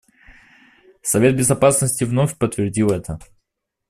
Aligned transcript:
Совет 1.03 1.37
Безопасности 1.37 2.05
вновь 2.05 2.35
подтвердил 2.35 2.89
это. 2.89 3.19